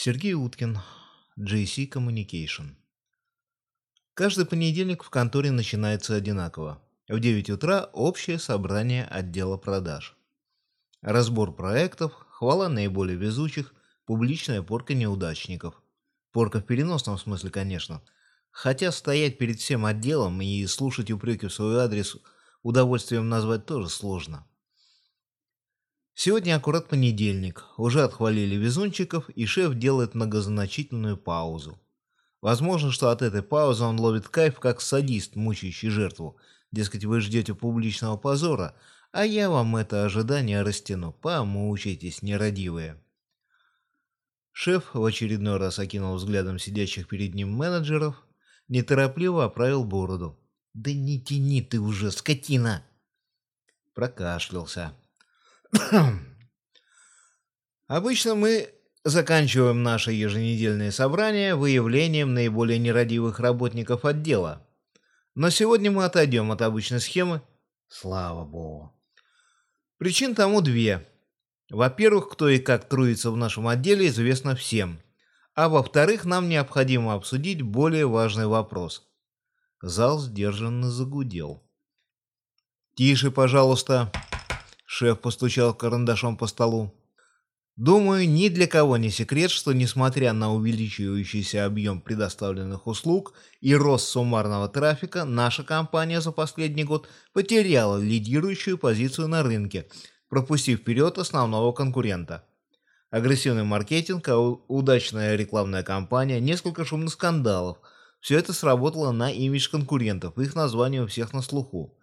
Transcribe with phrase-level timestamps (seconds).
[0.00, 0.78] Сергей Уткин,
[1.36, 2.76] JC Communication.
[4.14, 6.80] Каждый понедельник в конторе начинается одинаково.
[7.08, 10.16] В 9 утра общее собрание отдела продаж.
[11.02, 13.74] Разбор проектов, хвала наиболее везучих,
[14.06, 15.74] публичная порка неудачников.
[16.30, 18.00] Порка в переносном смысле, конечно.
[18.52, 22.16] Хотя стоять перед всем отделом и слушать упреки в свой адрес
[22.62, 24.47] удовольствием назвать тоже сложно.
[26.20, 31.80] Сегодня аккурат понедельник, уже отхвалили везунчиков, и шеф делает многозначительную паузу.
[32.40, 36.36] Возможно, что от этой паузы он ловит кайф, как садист, мучающий жертву.
[36.72, 38.74] Дескать, вы ждете публичного позора,
[39.12, 41.12] а я вам это ожидание растяну.
[41.12, 43.00] Помучайтесь, нерадивые.
[44.50, 48.26] Шеф в очередной раз окинул взглядом сидящих перед ним менеджеров,
[48.66, 50.36] неторопливо оправил бороду.
[50.74, 52.82] «Да не тяни ты уже, скотина!»
[53.94, 54.92] Прокашлялся.
[57.86, 58.70] Обычно мы
[59.04, 64.66] заканчиваем наше еженедельное собрание выявлением наиболее нерадивых работников отдела.
[65.34, 67.42] Но сегодня мы отойдем от обычной схемы.
[67.88, 68.92] Слава богу.
[69.98, 71.06] Причин тому две.
[71.70, 75.00] Во-первых, кто и как трудится в нашем отделе, известно всем.
[75.54, 79.06] А во-вторых, нам необходимо обсудить более важный вопрос.
[79.82, 81.62] Зал сдержанно загудел.
[82.94, 84.10] «Тише, пожалуйста!»
[84.90, 86.94] Шеф постучал карандашом по столу.
[87.76, 94.08] Думаю, ни для кого не секрет, что несмотря на увеличивающийся объем предоставленных услуг и рост
[94.08, 99.86] суммарного трафика, наша компания за последний год потеряла лидирующую позицию на рынке,
[100.30, 102.46] пропустив вперед основного конкурента.
[103.10, 107.76] Агрессивный маркетинг, а удачная рекламная кампания, несколько шумных скандалов–
[108.20, 111.94] все это сработало на имидж конкурентов, их название у всех на слуху.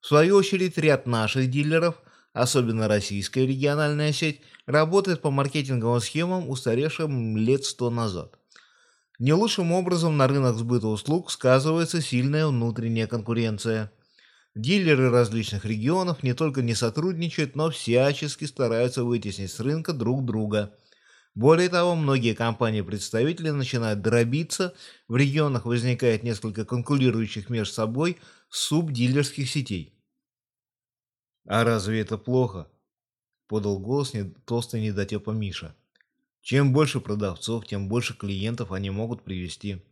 [0.00, 2.00] В свою очередь, ряд наших дилеров–
[2.38, 8.38] особенно российская региональная сеть, работает по маркетинговым схемам, устаревшим лет сто назад.
[9.18, 13.90] Не лучшим образом на рынок сбыта услуг сказывается сильная внутренняя конкуренция.
[14.54, 20.72] Дилеры различных регионов не только не сотрудничают, но всячески стараются вытеснить с рынка друг друга.
[21.34, 24.74] Более того, многие компании-представители начинают дробиться,
[25.08, 28.18] в регионах возникает несколько конкурирующих между собой
[28.50, 29.97] субдилерских сетей.
[31.48, 32.68] «А разве это плохо?»—
[33.48, 35.74] подал голос не, толстый недотепа Миша.
[36.42, 39.82] «Чем больше продавцов, тем больше клиентов они могут привести».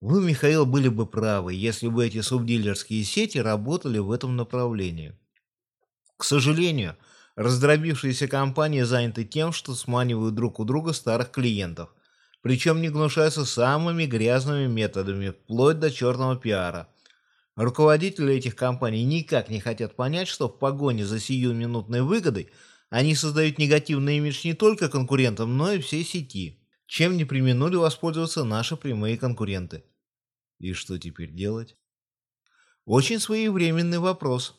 [0.00, 5.18] Вы, Михаил, были бы правы, если бы эти субдилерские сети работали в этом направлении.
[6.16, 6.96] К сожалению,
[7.34, 11.92] раздробившиеся компании заняты тем, что сманивают друг у друга старых клиентов,
[12.42, 16.86] причем не гнушаются самыми грязными методами, вплоть до черного пиара–
[17.58, 22.52] Руководители этих компаний никак не хотят понять, что в погоне за сиюминутной выгодой
[22.88, 28.44] они создают негативный имидж не только конкурентам, но и всей сети, чем не применули воспользоваться
[28.44, 29.82] наши прямые конкуренты.
[30.60, 31.74] И что теперь делать?
[32.84, 34.54] Очень своевременный вопрос.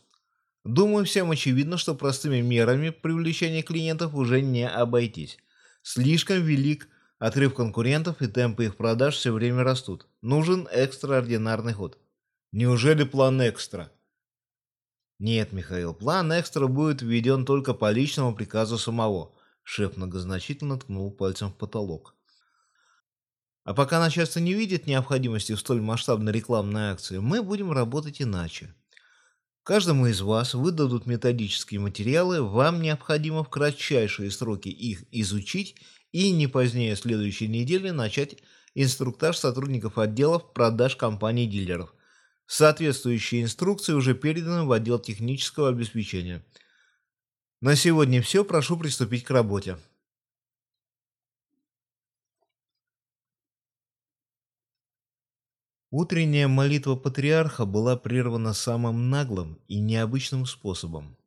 [0.65, 5.37] Думаю, всем очевидно, что простыми мерами привлечения клиентов уже не обойтись.
[5.83, 10.05] Слишком велик отрыв конкурентов и темпы их продаж все время растут.
[10.21, 11.97] Нужен экстраординарный ход.
[12.51, 13.91] Неужели план экстра?
[15.19, 19.35] Нет, Михаил, план экстра будет введен только по личному приказу самого.
[19.61, 22.15] Шеф многозначительно ткнул пальцем в потолок.
[23.65, 28.73] А пока начальство не видит необходимости в столь масштабной рекламной акции, мы будем работать иначе.
[29.61, 35.75] Каждому из вас выдадут методические материалы, вам необходимо в кратчайшие сроки их изучить
[36.11, 38.37] и не позднее следующей недели начать
[38.73, 41.93] инструктаж сотрудников отделов продаж компаний-дилеров.
[42.51, 46.43] Соответствующие инструкции уже переданы в отдел технического обеспечения.
[47.61, 49.77] На сегодня все, прошу приступить к работе.
[55.91, 61.19] Утренняя молитва патриарха была прервана самым наглым и необычным способом.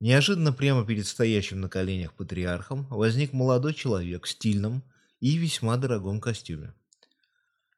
[0.00, 4.82] Неожиданно прямо перед стоящим на коленях патриархом возник молодой человек в стильном
[5.20, 6.74] и весьма дорогом костюме.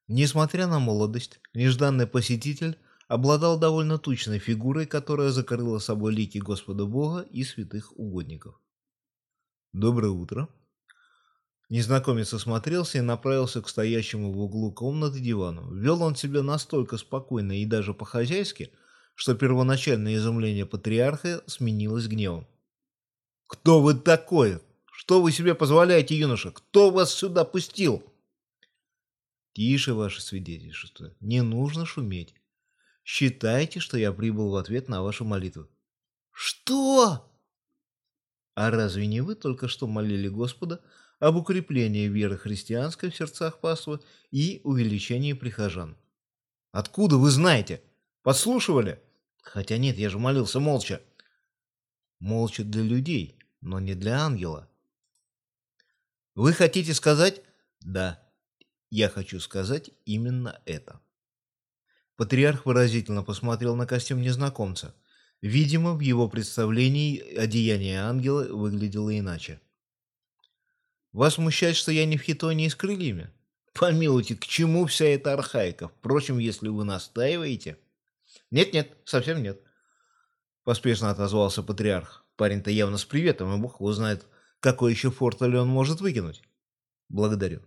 [0.06, 2.78] Несмотря на молодость, нежданный посетитель
[3.08, 8.60] обладал довольно тучной фигурой, которая закрыла собой лики Господа Бога и святых угодников.
[9.72, 10.48] «Доброе утро!»
[11.70, 15.74] Незнакомец осмотрелся и направился к стоящему в углу комнаты дивану.
[15.74, 18.72] Вел он себя настолько спокойно и даже по-хозяйски,
[19.14, 22.46] что первоначальное изумление патриарха сменилось гневом.
[23.48, 24.60] «Кто вы такой?
[24.92, 26.50] Что вы себе позволяете, юноша?
[26.50, 28.02] Кто вас сюда пустил?»
[29.54, 31.14] Тише, ваше свидетельство.
[31.20, 32.34] Не нужно шуметь.
[33.04, 35.68] Считайте, что я прибыл в ответ на вашу молитву.
[36.32, 37.30] Что?
[38.56, 40.82] А разве не вы только что молили Господа
[41.20, 44.00] об укреплении веры христианской в сердцах паства
[44.32, 45.96] и увеличении прихожан?
[46.72, 47.80] Откуда вы знаете?
[48.22, 49.00] Подслушивали?
[49.40, 51.00] Хотя нет, я же молился молча.
[52.18, 54.68] Молча для людей, но не для ангела.
[56.34, 57.42] Вы хотите сказать?
[57.80, 58.23] Да,
[58.90, 61.00] я хочу сказать именно это.
[62.16, 64.94] Патриарх выразительно посмотрел на костюм незнакомца.
[65.42, 69.60] Видимо, в его представлении одеяние ангела выглядело иначе.
[71.12, 73.30] «Вас смущает, что я не в хитоне и с крыльями?»
[73.74, 75.88] «Помилуйте, к чему вся эта архаика?
[75.88, 77.76] Впрочем, если вы настаиваете...»
[78.52, 79.60] «Нет-нет, совсем нет»,—
[80.64, 82.24] поспешно отозвался патриарх.
[82.36, 84.26] «Парень-то явно с приветом, и бог его знает,
[84.60, 86.42] какой еще форталь он может выкинуть».
[87.08, 87.62] «Благодарю».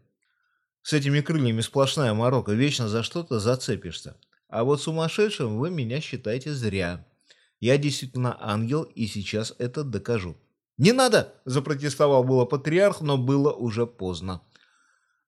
[0.81, 4.15] С этими крыльями сплошная морока, вечно за что-то зацепишься.
[4.49, 7.05] А вот сумасшедшим вы меня считаете зря.
[7.59, 10.37] Я действительно ангел, и сейчас это докажу.
[10.77, 14.41] «Не надо!»– запротестовал было патриарх, но было уже поздно.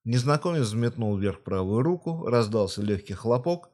[0.04, 3.70] Незнакомец взметнул вверх правую руку, раздался легкий хлопок,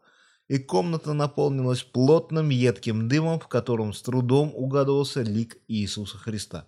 [0.49, 6.67] и комната наполнилась плотным едким дымом, в котором с трудом угадывался лик Иисуса Христа.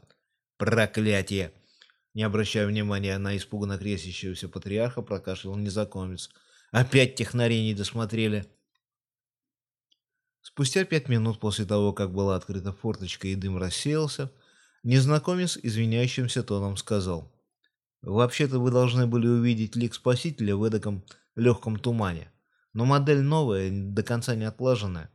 [0.59, 1.53] «Проклятие!»
[2.19, 6.31] Не обращая внимания на испуганно крестящегося патриарха, прокашлял незнакомец.
[6.73, 8.45] «Опять технари не досмотрели!»
[10.41, 14.33] Спустя пять минут после того, как была открыта форточка и дым рассеялся,
[14.83, 17.33] незнакомец извиняющимся тоном сказал.
[18.03, 21.05] «Вообще-то вы должны были увидеть лик Спасителя в эдаком
[21.37, 22.33] легком тумане,
[22.73, 25.09] но модель новая, до конца не отлаженная».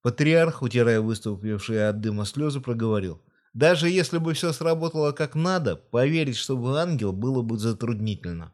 [0.00, 3.20] Патриарх, утирая выступившие от дыма слезы, проговорил.
[3.52, 8.52] «Даже если бы все сработало как надо, поверить, что вы ангел, было бы затруднительно.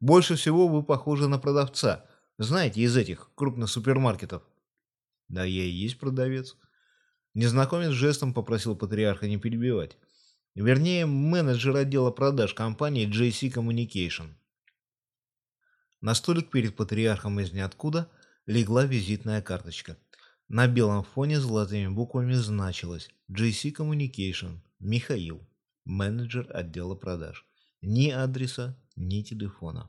[0.00, 2.06] Больше всего вы похожи на продавца,
[2.38, 4.42] знаете, из этих крупных супермаркетов.
[5.28, 6.56] Да я и есть продавец.
[7.34, 9.96] Незнакомец жестом попросил патриарха не перебивать.
[10.54, 14.34] Вернее, менеджер отдела продаж компании JC Communication.
[16.00, 18.10] На столик перед патриархом из ниоткуда
[18.46, 19.96] легла визитная карточка.
[20.52, 25.40] На белом фоне золотыми буквами значилось JC Communication, Михаил,
[25.86, 27.46] менеджер отдела продаж.
[27.80, 29.88] Ни адреса, ни телефона.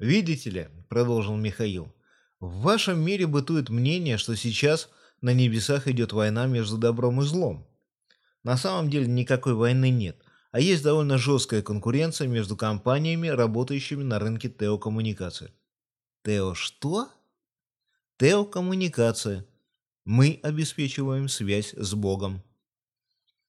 [0.00, 1.94] «Видите ли»,— продолжил Михаил,
[2.40, 4.88] в вашем мире бытует мнение, что сейчас
[5.20, 7.68] на небесах идет война между добром и злом.
[8.42, 10.20] На самом деле никакой войны нет,
[10.50, 15.52] а есть довольно жесткая конкуренция между компаниями, работающими на рынке теокоммуникации.
[16.24, 17.10] Тео что?
[18.18, 19.44] Теокоммуникация.
[20.06, 22.42] Мы обеспечиваем связь с Богом.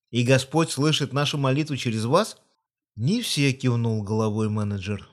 [0.09, 2.35] И Господь слышит нашу молитву через вас?
[2.97, 5.07] Не все кивнул головой менеджер.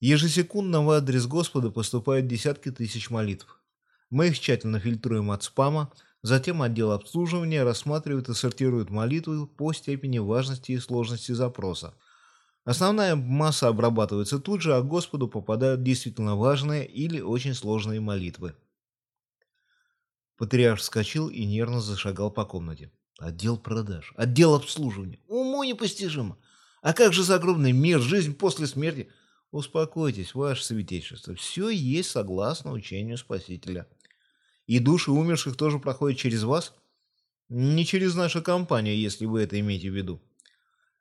[0.00, 3.60] Ежесекундно в адрес Господа поступают десятки тысяч молитв.
[4.10, 5.92] Мы их тщательно фильтруем от спама,
[6.22, 11.94] затем отдел обслуживания рассматривает и сортирует молитвы по степени важности и сложности запроса.
[12.64, 18.56] Основная масса обрабатывается тут же, а Господу попадают действительно важные или очень сложные молитвы.
[20.40, 22.90] Патриарх вскочил и нервно зашагал по комнате.
[23.20, 25.20] Отдел продаж, отдел обслуживания.
[25.28, 26.36] Уму непостижимо.
[26.82, 29.08] А как же загробный мир, жизнь после смерти–
[29.50, 33.88] Успокойтесь, ваше святейшество, все есть согласно учению Спасителя.
[34.66, 36.72] И души умерших тоже проходят через вас?
[37.48, 40.22] Не через нашу компанию, если вы это имеете в виду.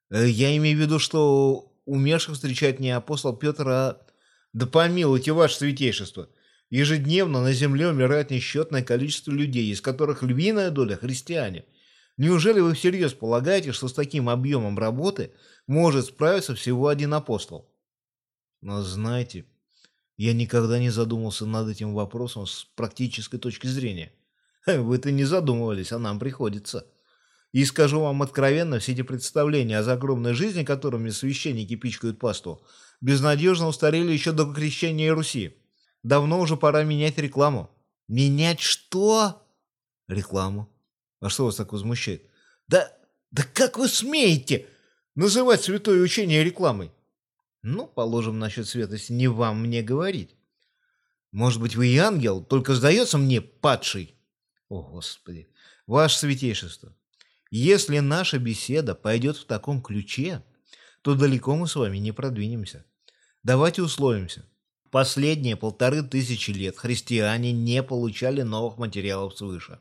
[0.09, 4.01] Э, я имею в виду, что умерших встречает не апостол Петр, а...
[4.51, 6.27] Да помилуйте, ваше святейшество.
[6.69, 11.65] Ежедневно на земле умирает несчетное количество людей, из которых львиная доля– христиане.
[12.17, 15.33] Неужели вы всерьез полагаете, что с таким объемом работы
[15.67, 17.73] может справиться всего один апостол?
[18.61, 19.45] Но знаете,
[20.17, 24.11] я никогда не задумывался над этим вопросом с практической точки зрения.
[24.67, 26.85] Вы-то не задумывались, а нам приходится.
[27.51, 32.61] И скажу вам откровенно, все эти представления о загробной жизни, которыми священники пичкают пасту,
[33.01, 35.58] безнадежно устарели еще до крещения Руси.
[36.03, 37.69] Давно уже пора менять рекламу.
[38.07, 39.45] Менять что?
[40.07, 40.69] Рекламу.
[41.19, 42.23] А что вас так возмущает?
[42.67, 42.91] Да,
[43.31, 44.67] да как вы смеете
[45.15, 46.91] называть святое учение рекламой?
[47.61, 50.35] Ну, положим, насчет светости не вам мне говорить.
[51.31, 54.15] Может быть, вы и ангел, только сдается мне падший.
[54.69, 55.49] О, Господи,
[55.85, 56.95] ваше святейшество,
[57.51, 60.43] если наша беседа пойдет в таком ключе,
[61.01, 62.85] то далеко мы с вами не продвинемся.
[63.43, 64.48] Давайте условимся.
[64.91, 69.79] Последние полторы тысячи лет христиане не получали новых материалов свыше.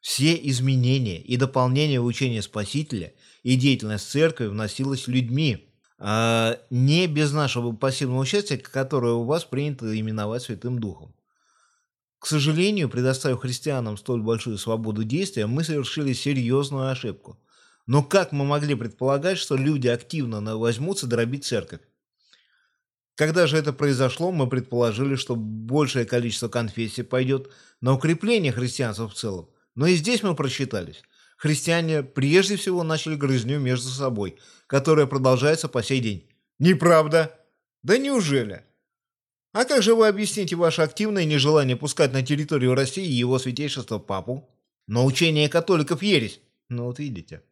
[0.00, 3.12] Все изменения и дополнения в учение Спасителя
[3.42, 9.98] и деятельность церкви вносилась людьми, а, не без нашего пассивного участия, которое у вас принято
[9.98, 11.14] именовать Святым Духом.
[12.18, 17.38] К сожалению, предоставив христианам столь большую свободу действия, мы совершили серьезную ошибку.
[17.86, 21.82] Но как мы могли предполагать, что люди активно возьмутся дробить церковь?
[23.14, 29.14] Когда же это произошло, мы предположили, что большее количество конфессий пойдет на укрепление христианства в
[29.14, 29.48] целом.
[29.76, 31.02] Но и здесь мы просчитались.
[31.36, 36.28] Христиане прежде всего начали грызню между собой, которая продолжается по сей день.
[36.58, 37.38] Неправда.
[37.82, 38.62] Да неужели?
[39.52, 44.48] А как же вы объясните ваше активное нежелание пускать на территорию России его святейшество папу?
[44.88, 46.40] Но учение католиков ересь.
[46.68, 47.42] Ну вот видите.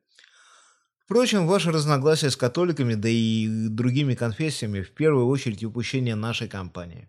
[1.04, 7.08] Впрочем, ваше разногласие с католиками, да и другими конфессиями, в первую очередь упущение нашей компании.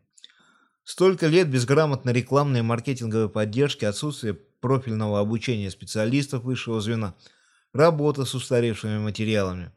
[0.83, 7.15] Столько лет безграмотной рекламной и маркетинговой поддержки, отсутствие профильного обучения специалистов высшего звена,
[7.71, 9.71] работа с устаревшими материалами.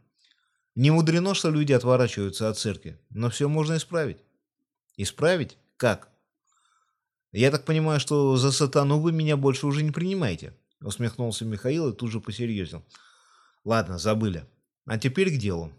[0.74, 4.18] Не мудрено, что люди отворачиваются от церкви, но все можно исправить.
[4.96, 5.58] Исправить?
[5.76, 6.08] Как?
[7.32, 11.96] Я так понимаю, что за сатану вы меня больше уже не принимаете, усмехнулся Михаил и
[11.96, 12.84] тут же посерьезнел.
[13.66, 14.46] Ладно, забыли.
[14.84, 15.72] А теперь к делу.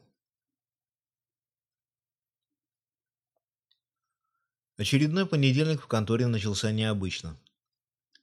[4.76, 7.40] Очередной понедельник в конторе начался необычно.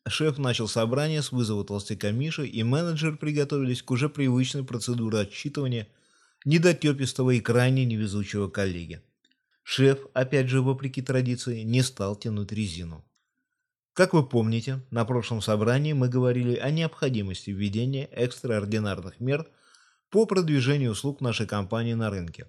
[0.06, 5.88] Шеф начал собрание с вызова толстяка Миши, и менеджер приготовились к уже привычной процедуре отчитывания
[6.44, 9.00] недотепистого и крайне невезучего коллеги.
[9.62, 13.02] Шеф, опять же вопреки традиции, не стал тянуть резину.
[13.94, 19.46] Как вы помните, на прошлом собрании мы говорили о необходимости введения экстраординарных мер
[20.10, 22.48] по продвижению услуг нашей компании на рынке.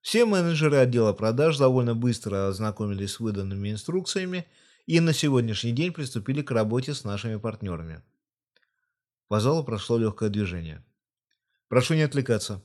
[0.00, 4.46] Все менеджеры отдела продаж довольно быстро ознакомились с выданными инструкциями
[4.86, 8.02] и на сегодняшний день приступили к работе с нашими партнерами.
[9.26, 10.84] По залу прошло легкое движение.
[11.66, 12.62] Прошу не отвлекаться.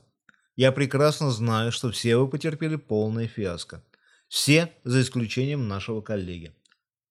[0.54, 3.82] Я прекрасно знаю, что все вы потерпели полное фиаско.
[4.28, 6.54] Все, за исключением нашего коллеги.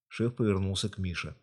[0.08, 1.36] Шеф повернулся к Мише.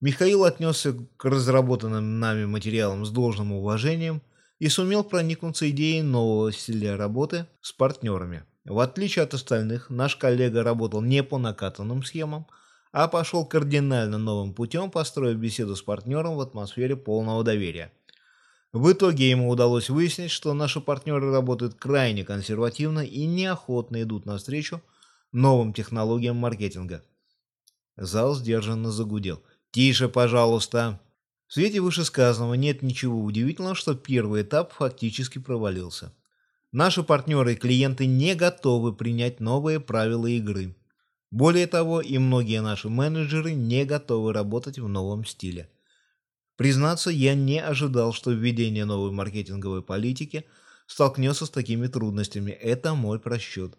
[0.00, 4.22] Михаил отнесся к разработанным нами материалам с должным уважением
[4.58, 8.44] и сумел проникнуться идеей нового стиля работы с партнерами.
[8.64, 12.46] В отличие от остальных, наш коллега работал не по накатанным схемам,
[12.92, 17.92] а пошел кардинально новым путем, построив беседу с партнером в атмосфере полного доверия.
[18.72, 24.80] В итоге ему удалось выяснить, что наши партнеры работают крайне консервативно и неохотно идут навстречу
[25.32, 27.02] новым технологиям маркетинга.
[28.00, 29.42] Зал сдержанно загудел.
[29.72, 30.98] «Тише, пожалуйста!»
[31.46, 36.14] В свете вышесказанного нет ничего удивительного, что первый этап фактически провалился.
[36.72, 40.76] Наши партнеры и клиенты не готовы принять новые правила игры.
[41.30, 45.68] Более того, и многие наши менеджеры не готовы работать в новом стиле.
[46.56, 50.46] Признаться, я не ожидал, что введение новой маркетинговой политики
[50.86, 52.52] столкнется с такими трудностями.
[52.52, 53.76] Это мой просчет.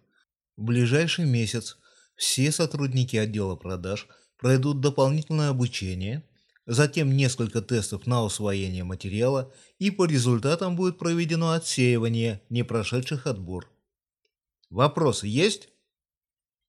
[0.58, 1.78] В ближайший месяц
[2.22, 6.24] все сотрудники отдела продаж пройдут дополнительное обучение,
[6.68, 13.72] затем несколько тестов на усвоение материала и по результатам будет проведено отсеивание не прошедших отбор.
[14.70, 15.70] Вопросы есть?